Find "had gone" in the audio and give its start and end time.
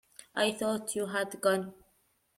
1.05-1.75